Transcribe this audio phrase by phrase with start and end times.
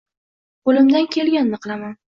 [0.69, 1.99] Qo’limdan kelganini qilaman.